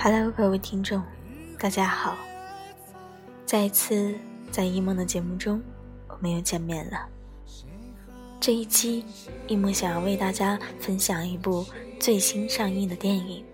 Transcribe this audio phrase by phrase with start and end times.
[0.00, 1.02] Hello，各位听众，
[1.58, 2.16] 大家好！
[3.44, 4.14] 再一次
[4.48, 5.60] 在一梦的节目中，
[6.06, 7.08] 我们又见面了。
[8.38, 9.04] 这一期，
[9.48, 11.66] 一梦想要为大家分享一部
[11.98, 13.44] 最新上映的电影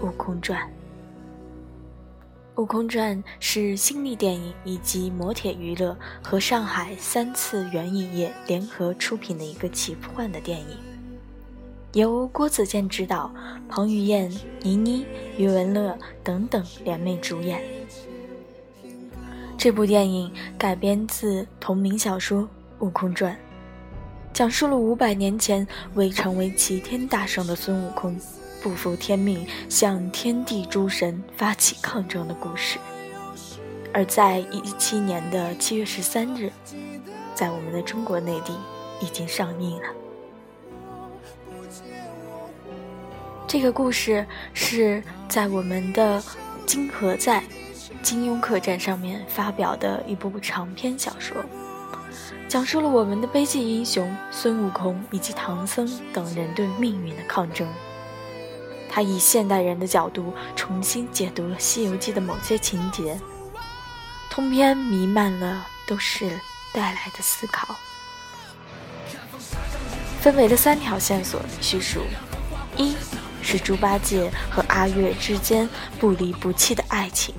[0.04, 0.60] 《悟空传》。
[2.60, 10.76] 《悟空传》是新力电影以及摩铁娱乐和上海三次元影业联合出品的一个奇幻的电影，
[11.92, 13.32] 由郭子健执导，
[13.68, 14.30] 彭于晏、
[14.62, 15.06] 倪妮、
[15.38, 17.62] 余文乐等等联袂主演。
[19.56, 22.42] 这部电影改编自同名小说
[22.80, 23.32] 《悟空传》，
[24.32, 28.18] 讲述了五百年前未成为齐天大圣的孙悟空。
[28.62, 32.78] 不服天命，向天地诸神发起抗争的故事。
[33.92, 36.50] 而在一七年的七月十三日，
[37.34, 38.52] 在我们的中国内地
[39.00, 39.88] 已经上映了。
[43.48, 46.20] 这个故事是在我们的
[46.66, 47.42] 金河在
[48.02, 51.36] 金庸客栈上面发表的一部长篇小说，
[52.48, 57.68] 讲述了我们的悲剧英雄孙悟空以及唐僧等人对命运的抗争。
[58.88, 63.16] 他以现代人的角度重新解读了《西游记》的某些情节，
[64.28, 66.28] 通篇弥漫了都是
[66.72, 67.76] 带来的思考，
[70.20, 72.00] 分为了三条线索叙述：
[72.76, 72.96] 一
[73.46, 75.68] 是猪八戒和阿月之间
[76.00, 77.32] 不离不弃的爱情；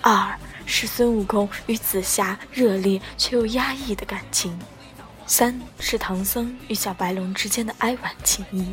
[0.00, 0.32] 二
[0.64, 4.52] 是孙悟空与紫霞热烈却又压抑的感情；
[5.26, 8.72] 三是唐僧与小白龙之间的哀婉情谊。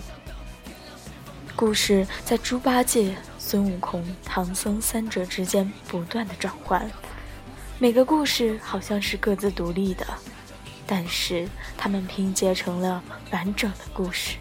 [1.55, 6.87] 故事在猪八戒、孙悟空、唐僧三者之间不断的转换，
[7.79, 10.05] 每个故事好像是各自独立的，
[10.85, 14.35] 但是他们拼接成了完整的故事。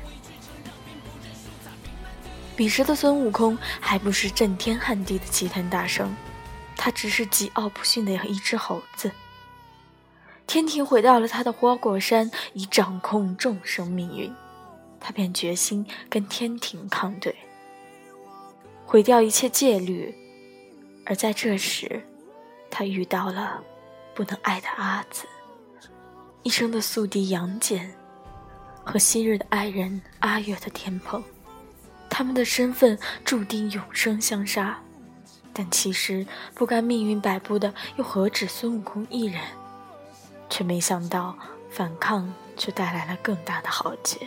[2.60, 6.15] 彼时的孙悟空还不是震天撼地的齐天大圣，
[6.76, 9.10] 他只是桀骜不驯的一只猴子。
[10.47, 14.31] 天庭毁掉了他的花果山，以掌控众生命运。
[15.00, 17.34] 他便决心跟天庭抗对，
[18.84, 20.15] 毁掉一切戒律。
[21.06, 22.04] 而在这时，
[22.70, 23.65] 他遇到了
[24.15, 25.26] 不能爱的阿紫，
[26.43, 27.91] 一生的宿敌杨戬，
[28.84, 31.25] 和昔日的爱人阿月的天蓬。
[32.20, 34.78] 他们的身份注定永生相杀，
[35.54, 39.41] 但其实不甘命运摆布的又何止孙悟空一人？
[40.50, 41.34] 却没想到
[41.70, 44.19] 反抗却带来了更大的浩劫。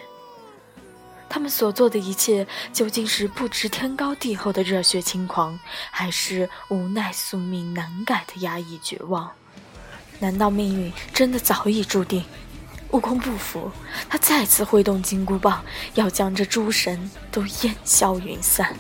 [1.30, 5.60] 他们所做的一切，究竟是不知天高地厚的热血轻狂，
[5.92, 9.30] 还是无奈宿命难改的压抑绝望？
[10.18, 12.26] 难道命运真的早已注定？
[12.94, 13.72] 悟空不服，
[14.08, 15.66] 他再次挥动金箍棒，
[15.96, 18.76] 要将这诸神都烟消云散。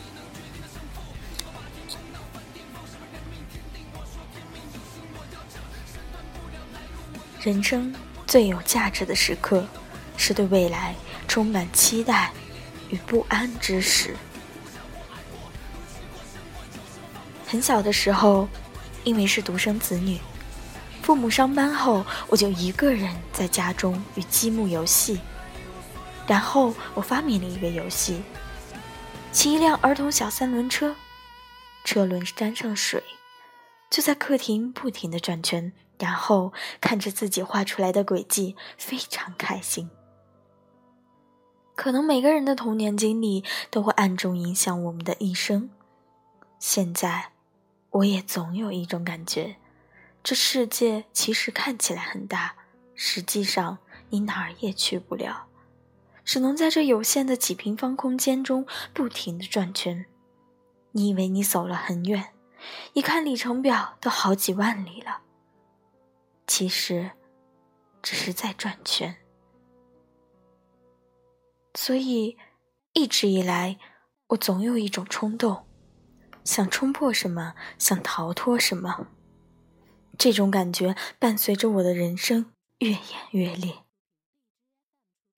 [7.41, 7.93] 人生
[8.27, 9.65] 最有价值的时刻，
[10.15, 10.95] 是对未来
[11.27, 12.31] 充满期待。
[12.89, 14.15] 与不安之时。
[17.47, 18.47] 很小的时候，
[19.03, 20.19] 因为是独生子女，
[21.03, 25.19] 父母上班后，我就一个人在家中与积木游戏。
[26.25, 28.23] 然后我发明了一个游戏：
[29.33, 30.95] 骑一辆儿童小三轮车，
[31.83, 33.03] 车轮沾上水，
[33.89, 39.89] 就在客厅不停的转圈，然后看着自己画出来的轨迹，非常开心。
[41.75, 45.69] 可能每个人的童年经历都会暗中影响我们的一生。
[46.59, 47.31] 现在，
[47.89, 49.57] 我也总有一种感觉，
[50.23, 52.55] 这世界其实看起来很大，
[52.95, 53.79] 实际上
[54.09, 55.47] 你哪儿也去不了，
[56.23, 60.05] 只能在这有限的几平方空间中不停的转圈。
[60.93, 62.33] 你以为你走了很远，
[62.93, 65.23] 一看里程表都好几万里了，
[66.47, 67.11] 其实，
[68.01, 69.17] 只是在转圈。
[71.73, 72.37] 所以，
[72.93, 73.77] 一直以来，
[74.27, 75.65] 我总有一种冲动，
[76.45, 79.07] 想冲破什么，想逃脱什么。
[80.17, 83.01] 这种感觉伴随着我的人生越演
[83.31, 83.83] 越烈。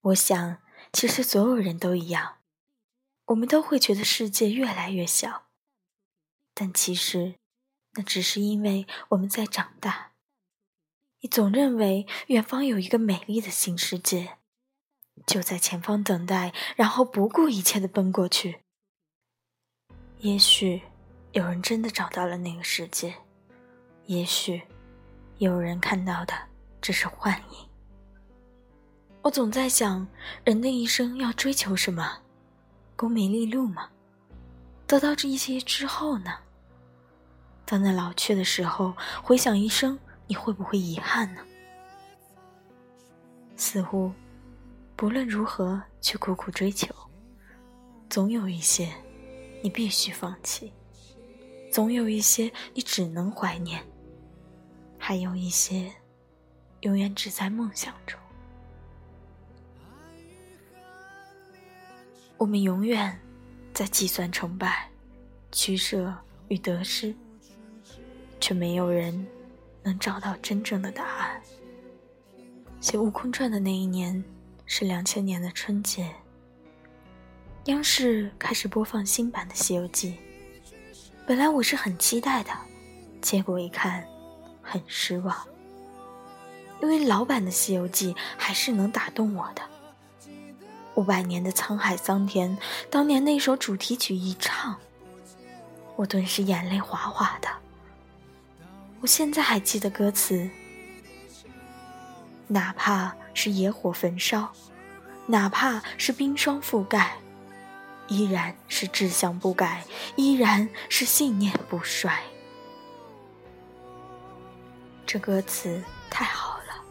[0.01, 0.57] 我想，
[0.92, 2.38] 其实所有人都一样，
[3.25, 5.48] 我们都会觉得世界越来越小，
[6.54, 7.36] 但其实，
[7.94, 10.12] 那只是因为我们在长大。
[11.21, 14.38] 你总认为远方有一个美丽的新世界。
[15.25, 18.60] 就在前方等待，然后不顾一切的奔过去。
[20.19, 20.81] 也许
[21.31, 23.16] 有人真的找到了那个世界，
[24.07, 24.62] 也许
[25.40, 26.34] 有人看到的
[26.80, 27.68] 只是幻影。
[29.24, 30.07] 我总在想，
[30.44, 32.19] 人的一生要追求什么？
[32.96, 33.90] 功名利禄吗？
[34.86, 36.36] 得到这一些之后呢？
[37.66, 38.94] 当那老去的时候，
[39.24, 39.98] 回想一生，
[40.28, 41.42] 你会不会遗憾呢？
[43.57, 44.12] 似乎，
[44.96, 46.94] 不论如何去苦苦追求，
[48.07, 48.94] 总有一些
[49.63, 50.72] 你必须放弃，
[51.72, 53.84] 总有一些你只能怀念，
[55.07, 55.94] 还有一些
[56.80, 58.19] 永远只在梦想中。
[62.38, 63.16] 我们永远
[63.72, 64.90] 在计算成败、
[65.52, 66.12] 取舍
[66.48, 67.13] 与得失，
[68.40, 69.28] 却没有人
[69.84, 71.40] 能找到真正的答案。
[72.81, 74.24] 写《悟空传》的那一年
[74.66, 76.12] 是两千年的春节，
[77.66, 80.13] 央视开始播放新版的《西游记》。
[81.28, 82.50] 本来我是很期待的，
[83.22, 84.04] 结果一看，
[84.66, 85.38] 很失望，
[86.82, 89.62] 因为老版的《西游记》还是能打动我的。
[90.96, 92.58] 五百年的沧海桑田，
[92.90, 94.76] 当年那首主题曲一唱，
[95.96, 97.48] 我顿时眼泪哗哗的。
[99.02, 100.50] 我现在还记得歌词，
[102.48, 104.52] 哪怕是野火焚烧，
[105.28, 107.18] 哪怕是冰霜覆盖，
[108.08, 109.84] 依然是志向不改，
[110.16, 112.24] 依然是信念不衰。
[115.06, 116.84] 这歌词太好了，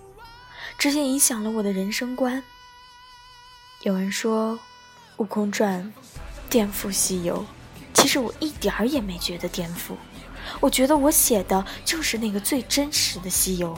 [0.79, 2.43] 直接影响了我的人生观。
[3.83, 4.55] 有人说，
[5.17, 5.93] 《悟空传》
[6.49, 7.45] 颠覆西游，
[7.93, 9.95] 其实我一点儿也没觉得颠覆。
[10.61, 13.77] 我觉得我写的就是那个最真实的西游。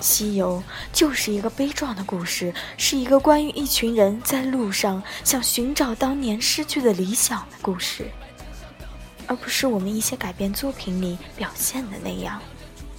[0.00, 0.62] 西游
[0.92, 8.08] 就是一个悲壮的故事，是一个关于一群人在路上想寻找当年失去的理想的故事，
[9.26, 12.40] 而不是我们一些改编作品里表现的那样，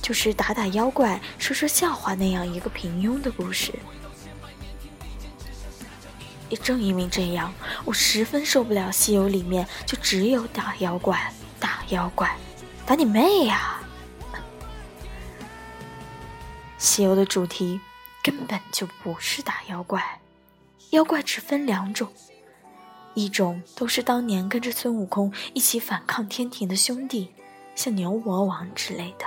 [0.01, 3.73] 就是打打妖怪、说说笑话那样一个平庸的故事。
[6.49, 7.53] 也正因为这样，
[7.85, 12.35] 我十分受不了《西游》里面就只有打妖怪、打妖怪，
[12.87, 13.79] 打你妹呀！
[16.79, 17.79] 《西游》的主题
[18.23, 20.19] 根本就不是打妖怪，
[20.89, 22.11] 妖怪只分两种，
[23.13, 27.31] 一种都是当年跟着孙悟空一起反抗天庭的兄弟，
[27.75, 29.25] 像牛魔王之类的，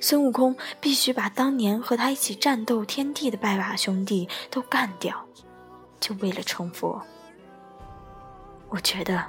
[0.00, 5.26] 孙悟空必须把当年和他一起战斗天地的拜把兄弟都干掉。
[6.00, 7.02] 就为了成佛，
[8.68, 9.24] 我觉得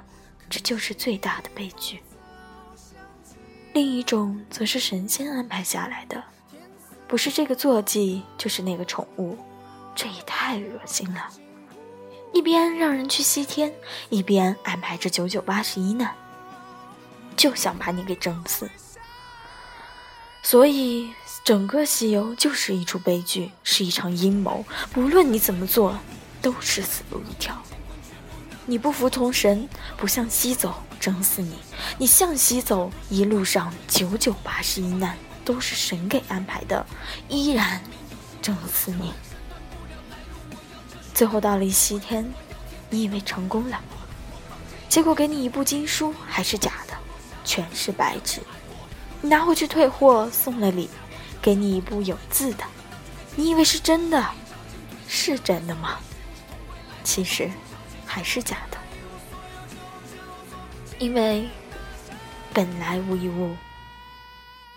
[0.48, 2.00] 这就是最大的悲剧。
[3.72, 6.22] 另一种则是神仙安排下来的，
[7.08, 9.36] 不是这个坐骑，就是那个宠物，
[9.96, 11.28] 这也太恶心了。
[12.32, 13.74] 一边让人去西天，
[14.08, 16.14] 一边安排着九九八十一难，
[17.36, 18.70] 就想把你给整死。
[20.42, 21.10] 所以，
[21.44, 24.64] 整个西游就是一出悲剧，是一场阴谋。
[24.92, 25.98] 不论你怎么做。
[26.42, 27.54] 都是死路一条。
[28.64, 31.52] 你不服从神，不向西走，整死你；
[31.98, 36.86] 你向西走，一路上九九八十一难都是神给安排的，
[37.28, 37.78] 依然
[38.40, 39.12] 整死你。
[41.12, 42.32] 最后到了西天，
[42.88, 43.78] 你以为成功了，
[44.88, 46.94] 结果给你一部经书还是假的，
[47.44, 48.40] 全是白纸。
[49.20, 50.88] 你拿回去退货，送了礼，
[51.42, 52.64] 给你一部有字的，
[53.36, 54.24] 你以为是真的，
[55.06, 55.98] 是真的吗？
[57.04, 57.50] 其实
[58.06, 58.78] 还是假的，
[60.98, 61.48] 因为
[62.52, 63.56] 本来无一物，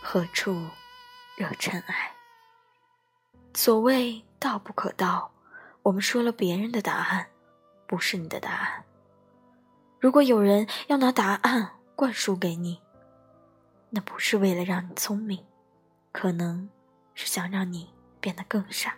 [0.02, 0.68] 何处
[1.38, 2.12] 惹尘埃？
[3.54, 5.32] 所谓道不可道，
[5.84, 7.28] 我们说了别人的答案，
[7.88, 8.84] 不是你的答案。
[10.00, 12.82] 如果有人要拿答案灌输给你，
[13.96, 15.46] 那不是为了让你聪明，
[16.12, 16.68] 可能
[17.14, 18.98] 是想让你变得更傻。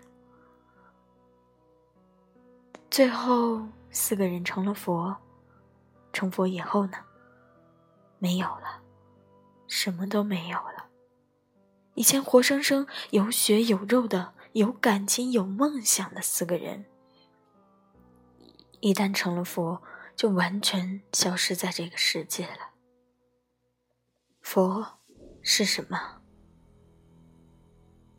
[2.90, 5.18] 最后四个人成了佛，
[6.14, 6.98] 成佛以后呢？
[8.20, 8.82] 没有了，
[9.68, 10.86] 什么都没有了。
[11.96, 16.86] 以前活生生有血有肉的、有感情有梦想的四个人，
[18.80, 19.84] 一旦成了佛，
[20.16, 22.75] 就完全消失在这个世界了。
[24.46, 25.00] 佛
[25.42, 26.22] 是什么？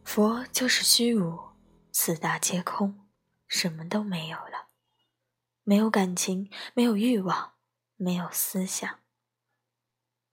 [0.03, 1.39] 佛就是虚无，
[1.93, 3.07] 四大皆空，
[3.47, 4.67] 什么都没有了。
[5.63, 7.53] 没有感情，没有欲望，
[7.95, 8.99] 没有思想。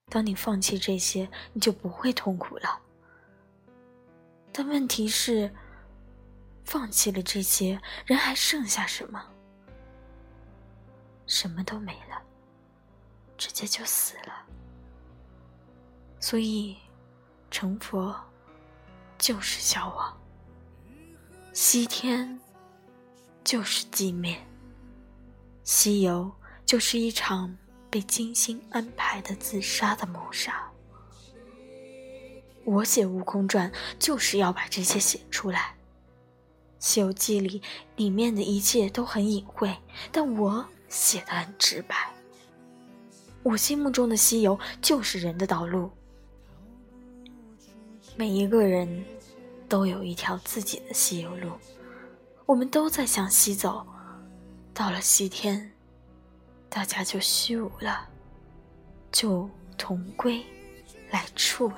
[0.09, 2.81] 当你放弃这些，你就不会痛苦了。
[4.51, 5.53] 但问题是，
[6.65, 9.23] 放弃了这些，人还剩下什么？
[11.27, 12.19] 什么都没了，
[13.37, 14.42] 直接就死了。
[16.23, 16.77] 所以，
[17.51, 18.15] 成佛
[19.17, 20.17] 就是消亡，
[21.51, 22.39] 西天
[23.43, 24.41] 就是寂灭。
[25.65, 26.31] 西游
[26.65, 27.53] 就是一场
[27.89, 30.71] 被精心安排的自杀的谋杀。
[32.63, 35.75] 我写《悟空传》就是要把这些写出来。
[36.79, 37.61] 《西游记》里
[37.97, 39.75] 里面的一切都很隐晦，
[40.09, 42.13] 但我写的很直白。
[43.43, 45.91] 我心目中的西游就是人的道路，
[48.15, 49.03] 每一个人
[49.67, 51.51] 都有一条自己的西游路，
[52.45, 53.85] 我们都在向西走，
[54.71, 55.71] 到了西天，
[56.69, 58.07] 大家就虚无了，
[59.11, 60.45] 就同归
[61.09, 61.77] 来处了。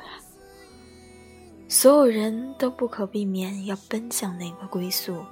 [1.69, 5.25] 所有人都不可避免要奔向那个归宿，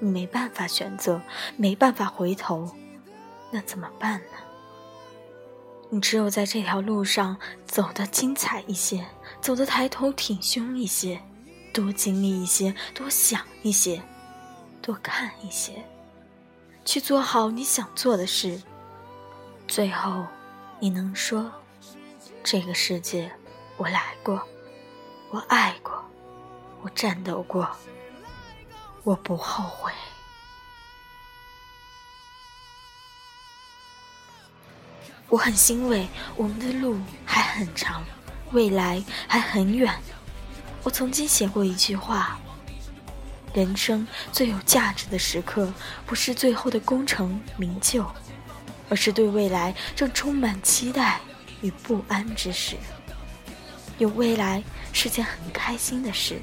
[0.00, 1.20] 你没办法选择，
[1.56, 2.70] 没办法回头，
[3.50, 4.36] 那怎么办呢？
[5.88, 9.06] 你只有在这条路上走得精彩一些，
[9.40, 11.20] 走得抬头挺胸一些，
[11.72, 14.02] 多经历一些，多想一些，
[14.82, 15.84] 多看一些，
[16.84, 18.60] 去做好你想做的事。
[19.68, 20.26] 最后，
[20.80, 21.52] 你能说，
[22.42, 23.30] 这个世界
[23.76, 24.42] 我来过。
[25.30, 26.04] 我爱过，
[26.82, 27.68] 我战斗过，
[29.02, 29.92] 我不后悔。
[35.28, 38.04] 我很欣慰，我们的路还很长，
[38.52, 39.92] 未来还很远。
[40.82, 42.38] 我曾经写过一句话：
[43.52, 45.72] 人生最有价值的时刻，
[46.06, 48.06] 不是最后的功成名就，
[48.88, 51.20] 而是对未来正充满期待
[51.60, 52.76] 与不安之时。
[53.98, 54.62] 有未来
[54.92, 56.40] 是件很开心的事，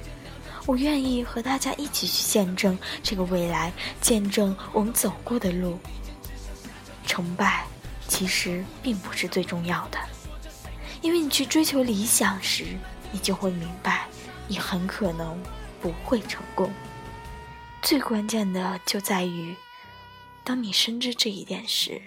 [0.65, 5.79] 我愿意和大家一起去见证这个未来，见证我们走过的路。
[7.05, 7.65] 成败
[8.07, 9.99] 其实并不是最重要的，
[11.03, 12.65] 因为你去追求理想时，
[13.11, 14.07] 你就会明白，
[14.47, 15.37] 你很可能
[15.81, 16.71] 不会成功。
[17.81, 19.53] 最关键的就在于，
[20.45, 22.01] 当你深知这一点时，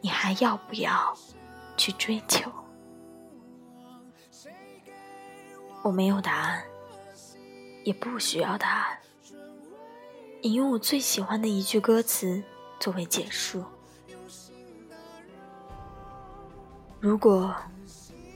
[0.00, 1.14] 你还要不要
[1.76, 2.50] 去追求？
[5.82, 6.64] 我没有答案，
[7.84, 8.98] 也不需要答案。
[10.40, 12.42] 引用我最喜欢的一句歌词
[12.80, 13.62] 作为结束：
[17.00, 17.54] 如果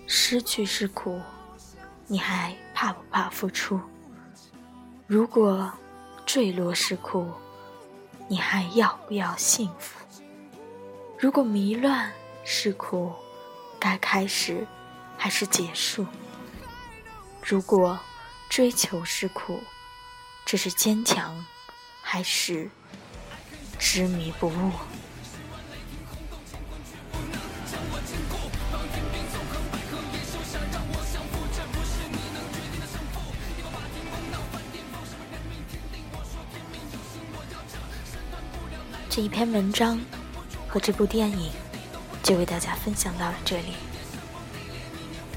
[0.06, 1.20] 失去是苦，
[2.06, 3.80] 你还怕不怕付出？
[5.08, 5.72] 如果
[6.24, 7.28] 坠落是苦，
[8.28, 9.98] 你还要不要幸福？
[11.18, 12.12] 如果迷乱
[12.44, 13.12] 是苦，
[13.80, 14.64] 该开始
[15.18, 16.06] 还是结束？
[17.44, 17.98] 如果
[18.48, 19.58] 追求是苦，
[20.46, 21.44] 这是坚强，
[22.00, 22.70] 还是
[23.76, 24.70] 执迷不悟？
[39.14, 40.00] 这一篇文章
[40.66, 41.52] 和这部电影
[42.22, 43.74] 就为大家分享到了这里。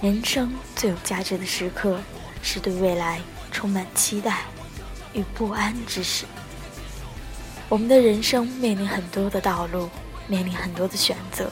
[0.02, 2.00] 人生最有价值的时刻，
[2.42, 3.20] 是对未来
[3.52, 4.46] 充满期待
[5.12, 6.26] 与不安之时。
[7.68, 9.90] 我们的人生面临很多的道路，
[10.26, 11.52] 面临很多的选择，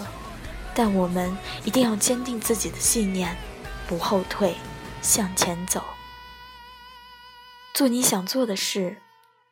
[0.73, 3.35] 但我们一定要坚定自己的信念，
[3.85, 4.55] 不后退，
[5.01, 5.83] 向前走，
[7.73, 9.01] 做你想做的事，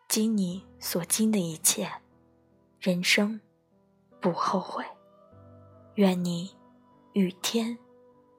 [0.07, 1.91] 经你所经的一切，
[2.81, 3.39] 人生
[4.19, 4.83] 不后悔。
[5.95, 6.53] 愿你
[7.13, 7.77] 与天。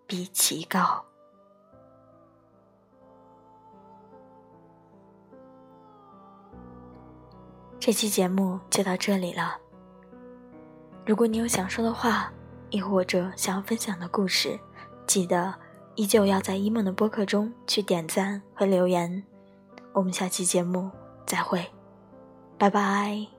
[0.04, 1.02] 比其高。
[7.80, 9.56] 这期节目就到这里了。
[11.06, 12.30] 如果你有想说的话，
[12.68, 14.60] 亦或者想要分享的故事，
[15.06, 15.54] 记得
[15.94, 19.24] 依旧要在一梦的播客中去点赞和留言。
[19.94, 20.90] 我们下期节目
[21.24, 21.64] 再会，
[22.58, 23.31] 拜拜。